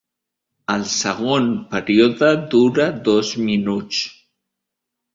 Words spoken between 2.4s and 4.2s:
dura dos minuts.